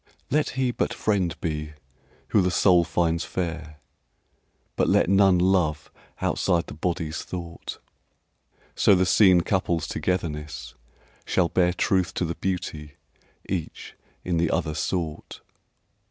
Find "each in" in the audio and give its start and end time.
13.47-14.37